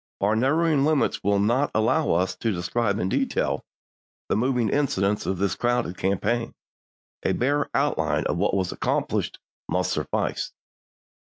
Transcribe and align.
Our 0.19 0.35
narrow 0.35 0.65
ing 0.65 0.83
limits 0.83 1.23
will 1.23 1.37
not 1.37 1.69
allow 1.75 2.13
us 2.13 2.35
to 2.37 2.51
describe 2.51 2.97
in 2.97 3.07
detail 3.07 3.63
the 4.29 4.35
moving 4.35 4.69
incidents 4.69 5.27
of 5.27 5.37
this 5.37 5.53
crowded 5.53 5.95
campaign; 5.95 6.55
a 7.21 7.33
bare 7.33 7.69
outline 7.75 8.25
of 8.25 8.37
what 8.39 8.55
was 8.55 8.71
accomplished 8.71 9.37
must 9.69 9.91
suffice. 9.93 10.53